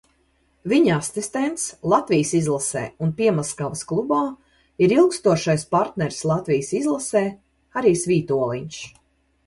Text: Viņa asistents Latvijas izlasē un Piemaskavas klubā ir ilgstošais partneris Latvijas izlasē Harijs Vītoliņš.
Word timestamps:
Viņa 0.71 0.93
asistents 1.01 1.65
Latvijas 1.93 2.31
izlasē 2.39 2.83
un 3.07 3.13
Piemaskavas 3.21 3.85
klubā 3.93 4.23
ir 4.87 4.97
ilgstošais 4.99 5.69
partneris 5.79 6.27
Latvijas 6.33 6.75
izlasē 6.83 7.27
Harijs 7.79 8.13
Vītoliņš. 8.15 8.87